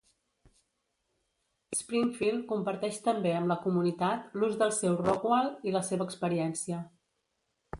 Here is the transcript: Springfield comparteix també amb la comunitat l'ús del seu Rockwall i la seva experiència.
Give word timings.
Springfield 1.79 2.41
comparteix 2.51 2.97
també 3.09 3.33
amb 3.41 3.51
la 3.53 3.59
comunitat 3.67 4.35
l'ús 4.41 4.57
del 4.63 4.73
seu 4.79 4.97
Rockwall 5.03 5.53
i 5.69 5.75
la 5.77 5.87
seva 5.91 6.09
experiència. 6.11 6.81